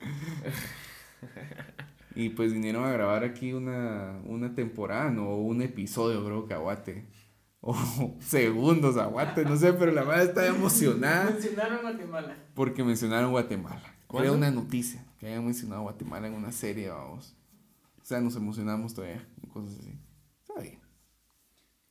[2.16, 7.06] Y pues vinieron a grabar aquí una, una temporada, no un episodio, creo que aguate.
[7.60, 7.74] O
[8.20, 12.36] segundos, aguate, no sé, pero la madre está emocionada Mencionaron Guatemala.
[12.54, 13.94] porque mencionaron Guatemala.
[14.08, 17.36] Fue una noticia que hayan mencionado Guatemala en una serie, vamos.
[18.00, 19.98] O sea, nos emocionamos todavía, cosas así.
[20.40, 20.78] Está bien.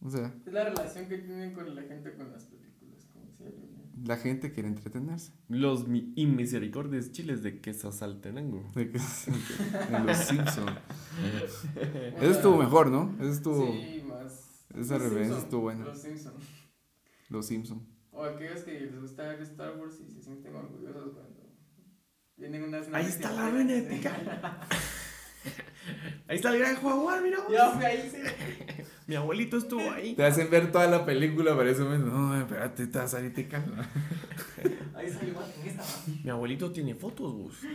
[0.02, 3.44] O sea, Es la relación que tienen con la gente con las películas, como si
[3.44, 5.32] alguien- la gente quiere entretenerse.
[5.48, 8.72] Los mi inmisericordes chiles de Quesasaltenango.
[8.76, 10.72] De, que, de los Simpsons.
[12.22, 13.16] Eso estuvo mejor, ¿no?
[13.20, 13.72] Eso estuvo.
[13.72, 14.66] Sí, más.
[14.76, 15.86] esa referencia estuvo buena.
[15.86, 16.34] Los Simpson.
[17.30, 17.84] Los Simpsons.
[18.12, 21.54] O aquellos que les gusta ver Star Wars y se sienten orgullosos cuando
[22.38, 24.60] vienen unas Ahí está la venética.
[26.28, 27.38] Ahí está el gran jaguar, mira.
[27.52, 28.18] Ya fue ahí, sí.
[29.08, 30.16] Mi abuelito estuvo ahí.
[30.16, 32.08] Te hacen ver toda la película, para eso mismo.
[32.08, 33.88] No, espérate, te vas a salir te calma.
[34.96, 36.16] Ahí salió en esta, ¿va?
[36.24, 37.56] Mi abuelito tiene fotos, vos.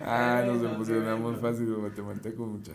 [0.00, 2.72] Ah, nos emocionamos fácil los guatemaltecos, mucha.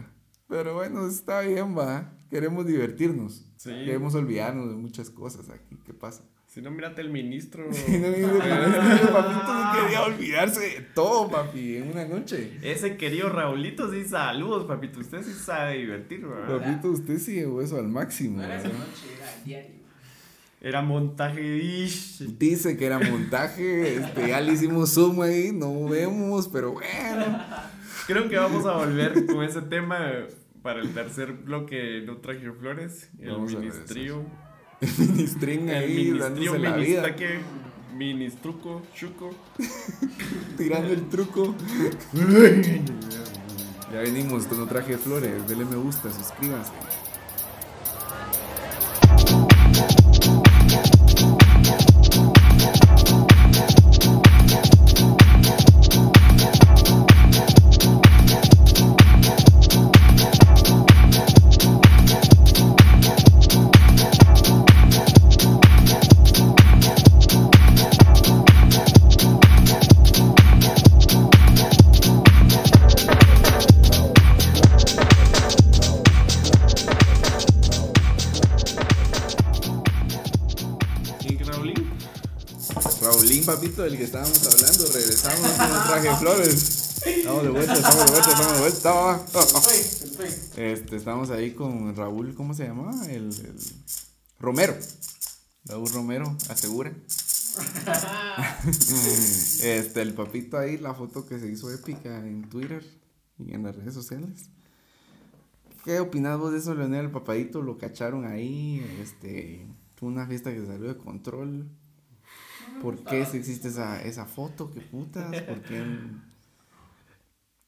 [0.47, 2.13] Pero bueno, está bien, va.
[2.29, 3.45] Queremos divertirnos.
[3.57, 3.71] Sí.
[3.71, 5.77] Queremos olvidarnos de muchas cosas aquí.
[5.85, 6.23] ¿Qué pasa?
[6.57, 7.69] Si no, mírate el ministro.
[7.87, 12.57] Y no, mire, el papito no quería olvidarse de todo, papi, en una noche.
[12.63, 14.99] Ese querido Raulito, sí, saludos, papito.
[14.99, 16.57] Usted sí sabe divertir, ¿verdad?
[16.57, 18.37] Papito, usted sí llevó eso al máximo.
[18.37, 19.75] No era esa noche, era diario.
[20.59, 22.25] Era montaje ish.
[22.39, 27.39] Dice que era montaje, este, ya le hicimos zoom ahí, no vemos, pero bueno.
[28.07, 30.11] Creo que vamos a volver con ese tema
[30.63, 33.11] para el tercer bloque No Traje Flores.
[33.19, 34.46] El Vamos a ver ministrío.
[34.97, 37.39] Ministrín ahí dándose la vida, ministaque,
[37.95, 39.31] ministruco, chuco.
[40.57, 41.55] tirando el truco.
[43.91, 46.71] Ya venimos con no traje flores, denle me gusta, suscríbanse.
[83.47, 87.01] Papito, del que estábamos hablando, regresamos con no traje flores.
[87.05, 89.21] Estamos de vuelta, estamos de vuelta, estamos de vuelta.
[90.57, 93.05] Este, estamos ahí con Raúl, ¿cómo se llamaba?
[93.05, 93.55] El, el
[94.37, 94.75] Romero.
[95.63, 96.91] Raúl Romero, asegura.
[99.63, 102.83] este, el papito ahí, la foto que se hizo épica en Twitter
[103.39, 104.49] y en las redes sociales.
[105.85, 107.05] ¿Qué opinas vos de eso, Leonel?
[107.05, 111.69] El papadito lo cacharon ahí, este, fue una fiesta que salió de control.
[112.81, 114.71] ¿Por qué si existe esa, esa foto?
[114.71, 115.41] ¿Qué putas?
[115.41, 115.83] ¿Por qué?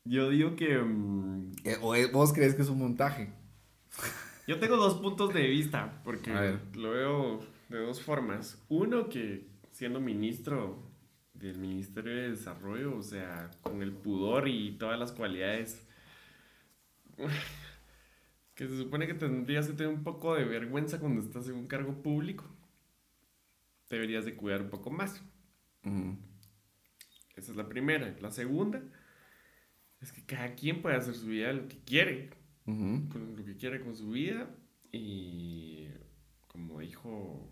[0.06, 0.78] Yo digo que.
[0.78, 3.32] mm, Eh, ¿O es- vos crees que es un montaje?
[4.48, 6.32] yo tengo dos puntos de vista, porque
[6.74, 8.58] lo veo de dos formas.
[8.70, 10.82] Uno, que siendo ministro
[11.34, 15.86] del Ministerio de Desarrollo, o sea, con el pudor y todas las cualidades
[18.56, 21.68] que se supone que tendrías que tener un poco de vergüenza cuando estás en un
[21.68, 22.46] cargo público,
[23.90, 25.24] deberías de cuidar un poco más.
[27.36, 28.16] Esa es la primera.
[28.22, 28.84] La segunda
[30.02, 32.30] es que cada quien puede hacer su vida lo que quiere,
[32.66, 34.50] con lo que quiere con su vida
[34.92, 35.88] y
[36.48, 37.52] como dijo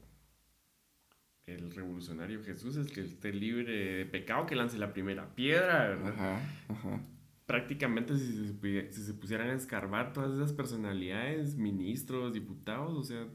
[1.45, 6.13] el revolucionario Jesús es que esté libre de pecado, que lance la primera piedra, ¿verdad?
[6.13, 7.02] Ajá, ajá.
[7.45, 13.28] Prácticamente si se, si se pusieran a escarbar todas esas personalidades, ministros, diputados, o sea,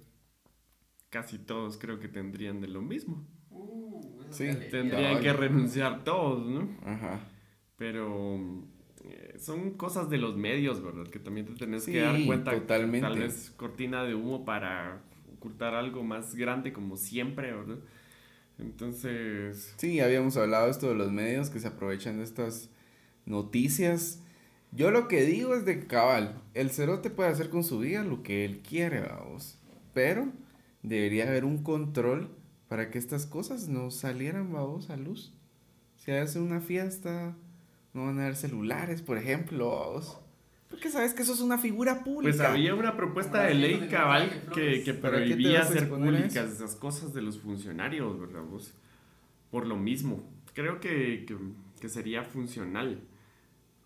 [1.13, 3.25] casi todos creo que tendrían de lo mismo.
[3.51, 4.49] Uh, Sí.
[4.71, 6.67] Tendrían que renunciar todos, ¿no?
[6.87, 7.21] Ajá.
[7.77, 8.41] Pero
[9.05, 11.07] eh, son cosas de los medios, ¿verdad?
[11.07, 12.51] Que también te tenés Sí, que dar cuenta.
[12.53, 13.07] que totalmente.
[13.07, 15.03] Tal vez cortina de humo para
[15.37, 17.79] ocultar algo más grande como siempre, ¿verdad?
[18.59, 22.71] Entonces, Sí, habíamos hablado esto de los medios que se aprovechan de estas
[23.27, 24.23] noticias.
[24.73, 28.03] Yo lo que digo es de que, cabal, el cerote puede hacer con su vida
[28.05, 29.59] lo que él quiere, vamos.
[29.93, 30.29] Pero
[30.83, 32.31] debería haber un control
[32.69, 35.33] para que estas cosas no salieran, vamos, a luz.
[35.97, 37.37] Si hace una fiesta,
[37.95, 40.19] no van a haber celulares, por ejemplo, vamos.
[40.69, 42.35] Porque sabes que eso es una figura pública.
[42.35, 46.35] pues había una propuesta de ley cabal que, que ¿Para qué te prohibía hacer públicas
[46.35, 46.65] eso?
[46.65, 48.43] esas cosas de los funcionarios, ¿verdad?
[48.43, 48.73] vos?
[49.51, 50.25] Por lo mismo.
[50.55, 51.37] Creo que, que,
[51.79, 53.03] que sería funcional.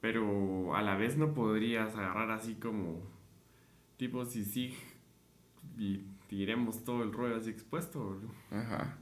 [0.00, 3.00] Pero a la vez no podrías agarrar así como
[3.96, 4.74] tipo si sí
[5.76, 8.10] y tiremos todo el rollo así expuesto.
[8.10, 8.64] ¿verdad?
[8.64, 8.98] Ajá.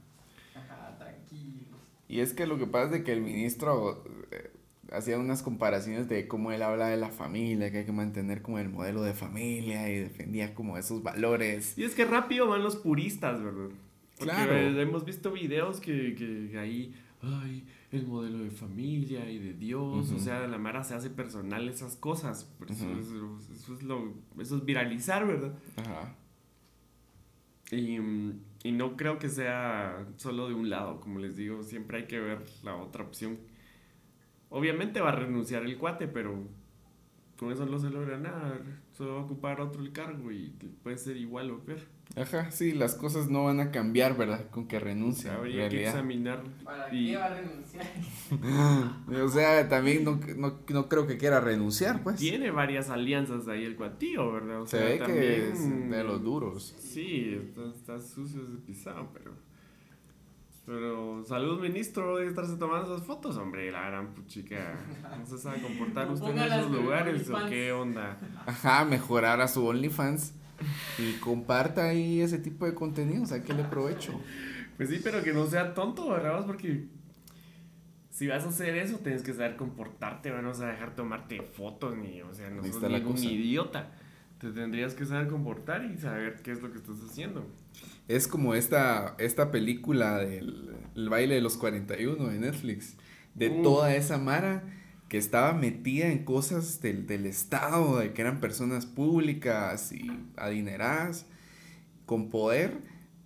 [0.55, 1.79] Ajá, tranquilos.
[2.07, 4.51] Y es que lo que pasa es de que el ministro eh,
[4.91, 8.59] hacía unas comparaciones de cómo él habla de la familia, que hay que mantener como
[8.59, 11.77] el modelo de familia y defendía como esos valores.
[11.77, 13.69] Y es que rápido van los puristas, ¿verdad?
[14.17, 14.53] Porque Claro.
[14.53, 20.11] eh, hemos visto videos que, que ahí, ay, el modelo de familia y de Dios,
[20.11, 22.43] o sea, la Mara se hace personal esas cosas.
[22.57, 25.53] Por eso es lo, eso es viralizar, ¿verdad?
[25.77, 26.15] Ajá.
[27.71, 27.97] Y,
[28.63, 32.19] y no creo que sea solo de un lado, como les digo, siempre hay que
[32.19, 33.39] ver la otra opción.
[34.49, 36.47] Obviamente va a renunciar el cuate, pero
[37.37, 38.59] con eso no se logra nada.
[38.93, 40.49] Solo va a ocupar otro el cargo y
[40.83, 41.94] puede ser igual o peor.
[42.15, 44.49] Ajá, sí, las cosas no van a cambiar, ¿verdad?
[44.49, 45.29] Con que renuncie.
[45.29, 46.43] en Habría que examinar.
[46.63, 47.85] ¿Para y- qué va a renunciar?
[49.25, 52.15] O sea, también no, no, no creo que quiera renunciar, pues.
[52.17, 54.61] Tiene varias alianzas ahí el cuatillo, ¿verdad?
[54.61, 56.75] O Se sea, ve que también- es de los duros.
[56.79, 59.31] Sí, está, está sucio ese pisado, pero.
[60.65, 63.71] Pero salud, ministro, debe estarse tomando esas fotos, hombre.
[63.71, 64.79] La gran puchica.
[65.19, 68.17] No se sabe comportar usted en esos lugares o qué onda.
[68.47, 70.33] Ajá, mejorar a su OnlyFans
[70.97, 74.19] y comparta ahí ese tipo de contenido, sáquele provecho.
[74.77, 76.45] Pues sí, pero que no sea tonto, ¿verdad?
[76.45, 76.87] Porque
[78.09, 81.97] si vas a hacer eso, tienes que saber comportarte, no vas a dejar tomarte fotos,
[81.97, 83.91] ni, o sea, no sos ningún idiota.
[84.39, 87.47] Te tendrías que saber comportar y saber qué es lo que estás haciendo.
[88.07, 92.95] Es como esta, esta película del el baile de los 41 de Netflix.
[93.33, 93.63] De Uf.
[93.63, 94.63] toda esa mara
[95.15, 101.25] que estaba metida en cosas del, del Estado, de que eran personas públicas y adineradas,
[102.05, 102.81] con poder,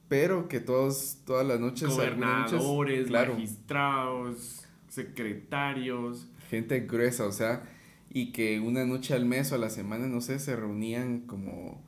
[0.07, 1.89] pero que todos, todas las noches...
[1.89, 6.27] Gobernadores, claro, magistrados, secretarios.
[6.51, 7.63] gente gruesa, o sea,
[8.11, 11.81] y que una noche al mes o a la semana, no sé, se reunían como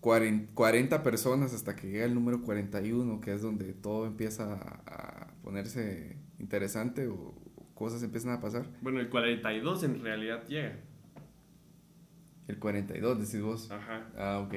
[0.00, 4.54] 40, 40 personas hasta que llega el número 41, que es donde todo empieza
[4.86, 7.34] a ponerse interesante o
[7.76, 8.66] cosas empiezan a pasar.
[8.82, 10.76] Bueno, el 42 en realidad llega.
[12.48, 13.70] El 42, decís vos.
[13.70, 14.08] Ajá.
[14.16, 14.54] Ah, ok.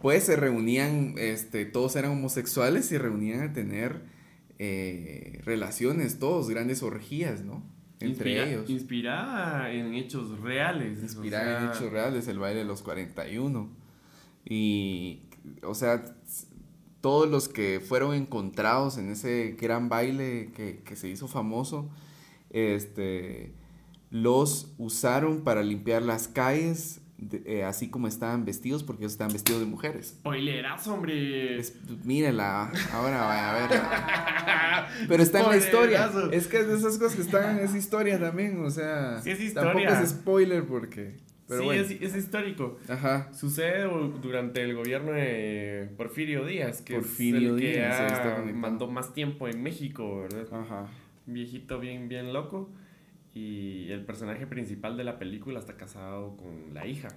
[0.00, 4.02] Pues se reunían, este, todos eran homosexuales y reunían a tener
[4.58, 7.62] eh, relaciones, todos, grandes orgías, ¿no?
[8.00, 8.70] Entre Inspira- ellos.
[8.70, 10.98] Inspirada en hechos reales.
[10.98, 13.70] o Inspirada en sea, hechos reales, el baile de los 41.
[14.44, 15.22] Y,
[15.62, 16.04] o sea,
[17.00, 21.90] todos los que fueron encontrados en ese gran baile que, que se hizo famoso,
[22.54, 23.52] este,
[24.10, 29.32] los usaron para limpiar las calles, de- eh, así como estaban vestidos, porque ellos estaban
[29.32, 30.08] vestidos de mujeres.
[30.18, 31.58] Spoilerazo, hombre.
[31.58, 33.80] Es- mírenla, ahora vaya a ver.
[35.08, 36.10] Pero está en la historia.
[36.32, 39.30] Es que es de esas cosas que están en esa historia también, o sea, Sí,
[39.30, 40.00] es tampoco historia.
[40.02, 41.16] es spoiler porque...
[41.46, 41.82] Pero sí, bueno.
[41.82, 42.78] es, es histórico.
[42.88, 43.30] Ajá.
[43.34, 48.86] Sucede du- durante el gobierno de Porfirio Díaz, que Porfirio es el que Díaz, mandó
[48.90, 50.46] más tiempo en México, ¿verdad?
[50.50, 50.86] Ajá.
[51.26, 52.70] Viejito bien, bien loco.
[53.34, 57.08] Y el personaje principal de la película está casado con la hija,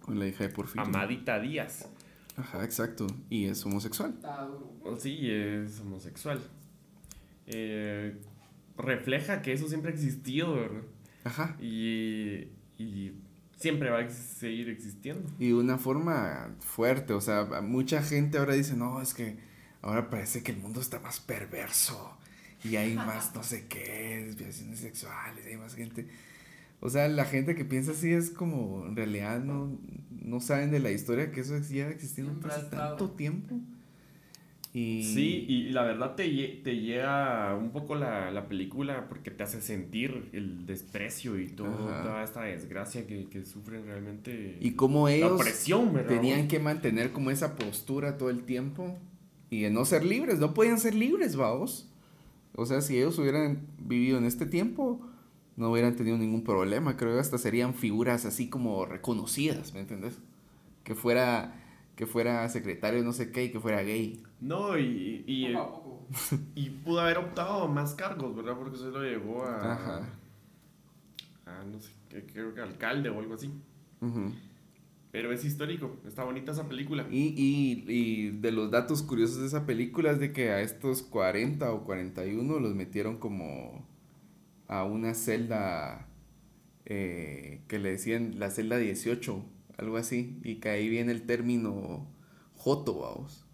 [0.00, 0.82] Con la hija de Porfirio.
[0.82, 1.88] Amadita Díaz.
[2.36, 3.06] Ajá, exacto.
[3.28, 4.14] Y es homosexual.
[4.82, 6.40] Oh, Sí, es homosexual.
[7.46, 8.16] Eh,
[8.78, 10.82] refleja que eso siempre ha existido, ¿verdad?
[11.24, 11.56] Ajá.
[11.60, 13.12] Y, y
[13.56, 15.28] siempre va a seguir existiendo.
[15.38, 17.12] Y de una forma fuerte.
[17.12, 19.36] O sea, mucha gente ahora dice, no, es que
[19.82, 22.16] ahora parece que el mundo está más perverso.
[22.64, 26.06] Y hay más no sé qué, desviaciones sexuales, hay más gente.
[26.80, 29.78] O sea, la gente que piensa así es como, en realidad no,
[30.10, 32.96] no saben de la historia que eso lleva existiendo hace estado.
[32.96, 33.60] tanto tiempo.
[34.74, 35.02] Y...
[35.04, 39.42] Sí, y la verdad te, lle- te llega un poco la, la película porque te
[39.42, 42.02] hace sentir el desprecio y todo, Ajá.
[42.02, 44.56] toda esta desgracia que, que sufren realmente.
[44.60, 46.08] Y cómo la ellos opresión, ¿verdad?
[46.08, 48.96] tenían que mantener como esa postura todo el tiempo
[49.50, 51.91] y de no ser libres, no podían ser libres, vamos.
[52.54, 55.00] O sea, si ellos hubieran vivido en este tiempo,
[55.56, 56.96] no hubieran tenido ningún problema.
[56.96, 60.18] Creo que hasta serían figuras así como reconocidas, ¿me entiendes?
[60.84, 61.54] Que fuera,
[61.96, 64.22] que fuera secretario no sé qué y que fuera gay.
[64.40, 68.56] No, y, y, pudo haber optado a más cargos, ¿verdad?
[68.56, 69.72] Porque se lo llevó a.
[69.72, 70.08] Ajá.
[71.46, 73.52] a no sé, qué, creo que alcalde o algo así.
[74.00, 74.32] Ujú.
[75.12, 77.06] Pero es histórico, está bonita esa película.
[77.10, 81.02] Y, y, y de los datos curiosos de esa película es de que a estos
[81.02, 83.86] 40 o 41 los metieron como
[84.68, 86.08] a una celda
[86.86, 89.44] eh, que le decían la celda 18,
[89.76, 92.06] algo así, y que ahí viene el término
[92.56, 93.44] joto, vamos.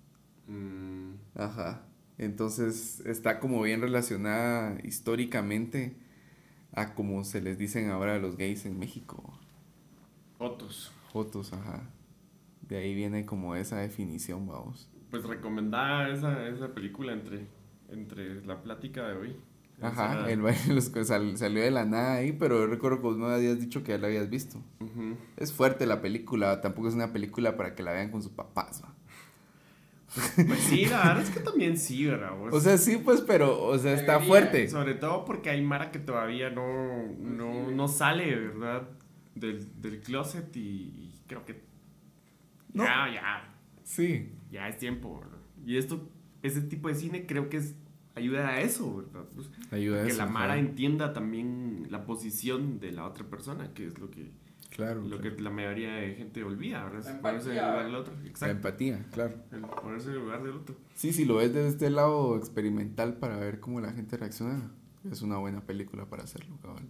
[0.47, 1.85] Mm, Ajá.
[2.19, 5.97] Entonces está como bien relacionada históricamente
[6.73, 9.39] a como se les dicen ahora a los gays en México.
[10.39, 10.93] Jotos.
[11.13, 11.91] Jotos, ajá.
[12.63, 14.91] De ahí viene como esa definición, vamos.
[15.11, 17.47] Pues recomendada esa, esa película entre,
[17.91, 19.37] entre la plática de hoy.
[19.81, 22.67] Ajá, Esa- el baile de los que sal- salió de la nada ahí, pero yo
[22.67, 24.59] recuerdo que vos me habías dicho que ya la habías visto.
[24.81, 25.17] Ujú.
[25.37, 28.83] Es fuerte la película, tampoco es una película para que la vean con sus papás,
[28.85, 28.95] ¿va?
[30.47, 32.35] Pues sí, la verdad es que también sí, ¿verdad?
[32.37, 32.53] vos?
[32.55, 34.69] O sea, sí, pues, pero, o sea, está fuerte.
[34.69, 38.89] Sobre todo porque hay Mara que todavía no, no, no sale, ¿verdad?
[39.41, 41.63] Del, del closet y, y creo que
[42.73, 42.85] No.
[42.85, 44.33] ya, ya, Sí.
[44.51, 45.39] ya es tiempo, ¿verdad?
[45.65, 46.09] Y esto,
[46.43, 47.75] ese tipo de cine creo que es,
[48.15, 49.25] ayuda a eso, ¿verdad?
[49.35, 53.73] Pues, Ayuda a que eso, la Mara entienda también la posición de la otra persona,
[53.75, 54.31] que es lo que,
[54.71, 55.01] Claro.
[55.03, 55.37] lo claro.
[55.37, 57.03] que la mayoría de gente olvida, ¿verdad?
[57.05, 57.71] La Es ponerse en el empatía.
[57.73, 58.15] lugar del otro.
[58.23, 58.55] La Exacto.
[58.57, 59.35] empatía, claro.
[59.53, 60.77] El ponerse en el lugar del otro.
[60.95, 64.71] Sí, si lo ves desde este lado experimental para ver cómo la gente reacciona,
[65.11, 66.85] es una buena película para hacerlo, cabal.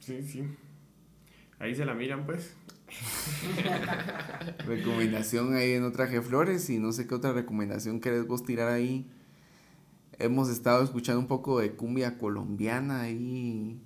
[0.00, 0.44] Sí, sí.
[1.64, 2.54] Ahí se la miran, pues.
[4.66, 9.06] Recomendación ahí en otra Flores y no sé qué otra recomendación querés vos tirar ahí.
[10.18, 13.80] Hemos estado escuchando un poco de cumbia colombiana ahí.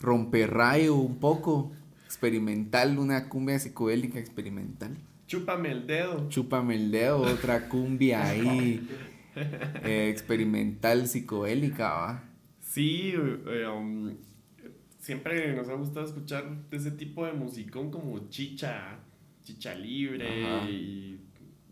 [0.00, 1.70] Romperrayo un poco.
[2.06, 4.96] Experimental, una cumbia psicodélica experimental.
[5.28, 6.28] Chúpame el dedo.
[6.28, 8.84] Chúpame el dedo, otra cumbia ahí.
[9.36, 12.24] eh, experimental psicodélica, va.
[12.60, 14.16] Sí, eh, um,
[15.08, 18.98] siempre nos ha gustado escuchar ese tipo de musicón como chicha,
[19.42, 20.68] chicha libre Ajá.
[20.68, 21.18] y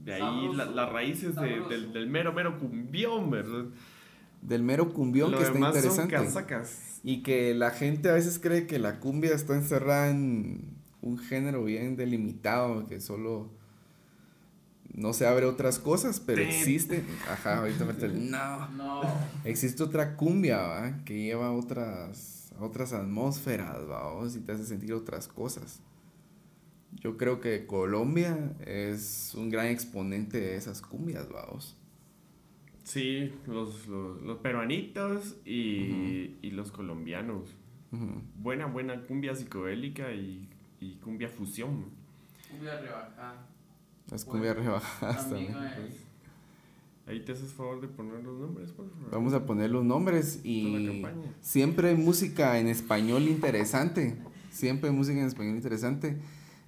[0.02, 0.52] de ahí Sabroso.
[0.54, 3.66] la- las raíces de- del, del mero, mero cumbión, ¿verdad?
[4.40, 6.14] Del mero cumbión Lo que está son interesante.
[6.14, 7.00] casacas.
[7.04, 10.70] Y que la gente a veces cree que la cumbia está encerrada en
[11.02, 13.50] un género bien delimitado, que solo
[14.94, 17.04] no se abre otras cosas, pero Te- existe.
[17.30, 18.68] Ajá, ahorita me está- No.
[18.70, 19.02] No.
[19.44, 21.04] Existe otra cumbia, ¿va?
[21.04, 24.12] Que lleva otras, otras atmósferas, ¿va?
[24.26, 25.82] Y te hace sentir otras cosas.
[26.92, 31.76] Yo creo que Colombia es un gran exponente de esas cumbias, vamos.
[32.84, 37.54] Sí, los, los, los peruanitos y, y los colombianos.
[38.36, 40.48] Buena, buena cumbia psicodélica y,
[40.80, 41.86] y cumbia fusión.
[42.50, 43.46] Cumbia rebajada.
[44.10, 46.05] Las cumbias Bueno, rebajadas También también.
[47.06, 49.10] Ahí te haces favor de poner los nombres, por favor.
[49.12, 51.02] Vamos a poner los nombres y
[51.40, 54.16] siempre hay música en español interesante.
[54.50, 56.18] Siempre hay música en español interesante.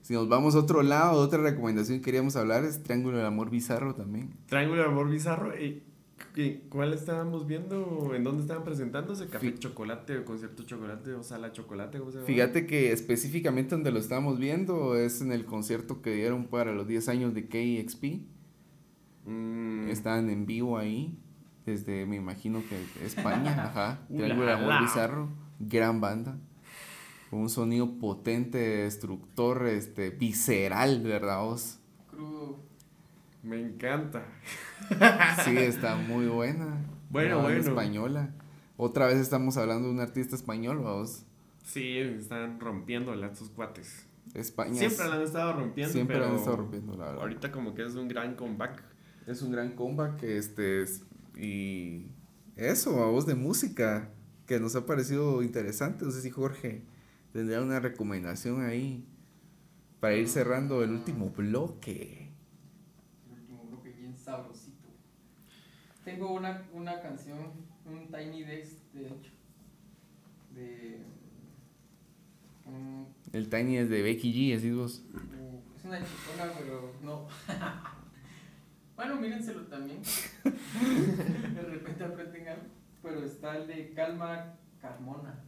[0.03, 3.51] Si nos vamos a otro lado, otra recomendación que queríamos hablar es Triángulo del Amor
[3.51, 4.31] Bizarro también.
[4.47, 5.53] Triángulo de Amor Bizarro.
[5.55, 5.83] eh,
[6.35, 8.13] ¿qué- ¿Cuál estábamos viendo?
[8.15, 9.27] ¿En dónde estaban presentándose?
[9.27, 11.99] ¿Café Chocolate o Concierto Chocolate o Sala Chocolate?
[11.99, 12.27] ¿Cómo se llama?
[12.29, 16.87] Fíjate que específicamente donde lo estamos viendo es en el concierto que dieron para los
[16.87, 18.23] 10 años de KXP.
[19.29, 21.19] Mm, Estaban en vivo ahí,
[21.67, 24.01] desde me imagino que España, ajá.
[24.09, 24.83] Triángulo Amor.
[24.83, 25.29] Bizarro,
[25.61, 26.39] gran banda.
[27.31, 31.79] Con un sonido potente, destructor, este, visceral, ¿verdad vos?
[32.11, 32.59] Crudo.
[33.43, 34.25] me encanta.
[35.45, 36.79] Sí, está muy buena.
[37.11, 37.59] Bueno, bueno.
[37.59, 38.31] española.
[38.77, 41.25] Otra vez estamos hablando de un artista español, vamos.
[41.65, 44.07] Sí, están rompiendo sus cuates.
[44.35, 44.75] España.
[44.75, 45.93] Siempre la han estado rompiendo.
[45.93, 47.21] siempre la pero han estado rompiendo, la verdad.
[47.21, 48.83] Ahorita como que es un gran comeback.
[49.29, 51.03] Es un gran comeback, este, es-
[51.37, 52.07] y
[52.57, 54.11] eso, a voz de música,
[54.47, 56.05] que nos ha parecido interesante.
[56.05, 56.83] No sé si Jorge
[57.33, 59.05] tendría una recomendación ahí
[60.01, 62.31] para ir cerrando el último bloque.
[63.27, 64.89] El último bloque bien sabrosito.
[66.05, 67.39] Tengo una, una canción,
[67.85, 69.31] un Tiny Desk, de hecho.
[70.55, 71.03] De.
[72.65, 73.05] mm,
[73.35, 75.03] El Tiny es de Becky G, así vos.
[75.13, 77.29] uh, es una chicona, pero no.
[78.99, 80.01] bueno, mírenselo también.
[80.45, 82.63] de repente aprenden algo.
[83.03, 85.43] Pero está el de Calma Carmona.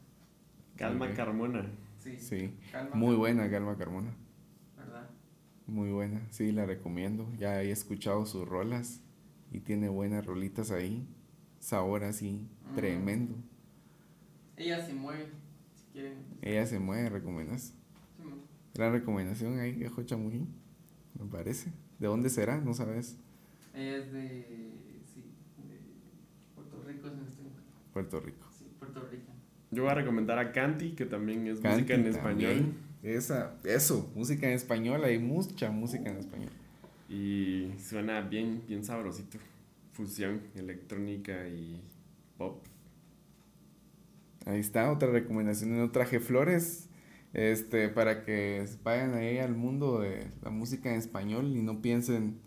[0.76, 1.12] Calma.
[1.12, 1.66] Carmona.
[1.98, 2.16] Sí.
[2.18, 4.14] Sí, Calma muy buena Calma Carmona.
[4.78, 5.10] ¿Verdad?
[5.66, 7.28] Muy buena, sí, la recomiendo.
[7.38, 9.00] Ya he escuchado sus rolas
[9.52, 11.06] y tiene buenas rolitas ahí.
[11.58, 12.74] Sabor así, Mm.
[12.76, 13.34] tremendo.
[14.56, 15.26] Ella se mueve,
[15.74, 16.14] si quieren.
[16.40, 17.74] Ella se mueve, recomiendas.
[18.16, 18.22] Sí,
[18.74, 20.48] Gran recomendación ahí, viejo Chamujín,
[21.18, 21.72] me parece.
[21.98, 22.58] ¿De dónde será?
[22.60, 23.18] No sabes.
[23.74, 24.46] Ella es de.
[25.14, 25.24] Sí,
[25.68, 25.78] de
[26.54, 27.62] Puerto Rico, si no estoy mal.
[27.92, 28.46] Puerto Rico.
[28.50, 29.32] Sí, Puerto Rico.
[29.70, 32.74] Yo voy a recomendar a Canti, que también es Canti música en español.
[33.02, 36.50] Esa, eso, música en español, hay mucha música en español.
[37.08, 39.38] Y suena bien, bien sabrosito.
[39.92, 41.80] Fusión electrónica y
[42.36, 42.64] pop.
[44.46, 45.76] Ahí está, otra recomendación.
[45.76, 46.88] No traje flores.
[47.32, 52.40] Este, para que vayan ahí al mundo de la música en español y no piensen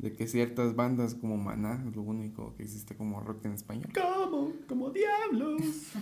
[0.00, 3.90] de que ciertas bandas como Maná es lo único que existe como rock en español.
[3.94, 4.52] ¿Cómo?
[4.68, 5.60] Como diablos.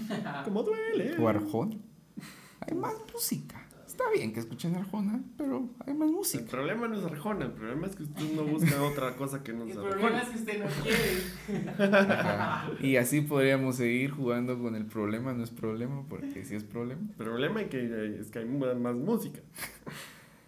[0.45, 1.17] Como duele.
[1.19, 1.77] O Arjona.
[2.61, 3.65] Hay más música.
[3.87, 6.45] Está bien que escuchen Arjona, pero hay más El música.
[6.49, 9.65] problema no es Arjona, el problema es que usted no busca otra cosa que no
[9.65, 10.23] El sea problema Arjona.
[10.23, 11.95] es que usted no quiere.
[11.97, 12.71] Ajá.
[12.81, 17.01] Y así podríamos seguir jugando con el problema, no es problema, porque sí es problema.
[17.19, 19.41] El problema es que, es que hay más música.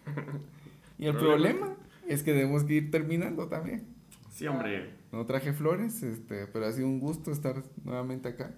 [0.97, 1.59] Y el Problema.
[1.61, 1.80] problema
[2.13, 3.83] es que debemos que ir terminando también.
[4.31, 4.91] Sí, hombre.
[5.11, 8.55] No traje flores, este, pero ha sido un gusto estar nuevamente acá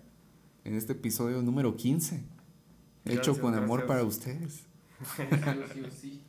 [0.63, 2.15] en este episodio número 15.
[2.15, 2.23] Hecho
[3.15, 4.65] Gracias, con amor para ustedes.
[5.15, 5.23] Sí,
[5.73, 6.23] sí, sí.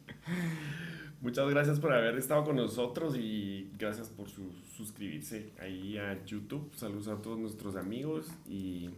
[1.20, 6.70] Muchas gracias por haber estado con nosotros y gracias por su- suscribirse ahí a YouTube.
[6.74, 8.90] Saludos a todos nuestros amigos y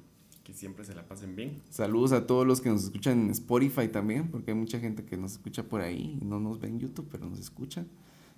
[0.43, 1.61] que siempre se la pasen bien.
[1.71, 5.17] Saludos a todos los que nos escuchan en Spotify también, porque hay mucha gente que
[5.17, 7.87] nos escucha por ahí y no nos ve en YouTube, pero nos escuchan.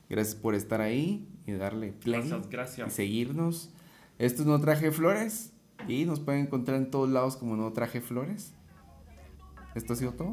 [0.09, 2.93] Gracias por estar ahí y darle play Gracias, y gracias.
[2.93, 3.71] seguirnos.
[4.19, 5.53] Esto es No Traje Flores
[5.87, 8.53] y nos pueden encontrar en todos lados como No Traje Flores.
[9.75, 10.33] Esto ha sido todo.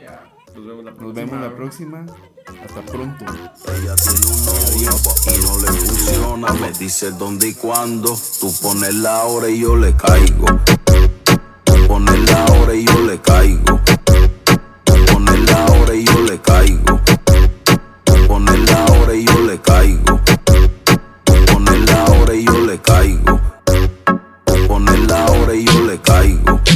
[0.00, 0.32] Ya.
[0.54, 1.06] Nos vemos la próxima.
[1.06, 2.06] Nos vemos la próxima.
[2.64, 3.24] Hasta pronto.
[3.24, 4.90] Ella tiene un novio
[5.26, 6.52] y no le funciona.
[6.54, 8.16] Me dice dónde y cuándo.
[8.40, 10.46] Tú pones la hora y yo le caigo.
[11.64, 13.80] Tú pones la hora y yo le caigo.
[14.84, 17.00] Tú pones la hora y yo le caigo.
[18.38, 20.20] Pone la hora y yo le caigo.
[21.52, 23.40] Pone la hora y yo le caigo.
[24.68, 26.67] Pone la hora y yo le caigo.